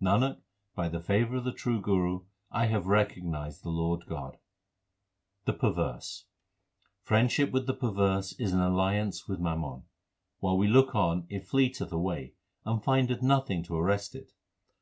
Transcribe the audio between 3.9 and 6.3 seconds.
God. The perverse: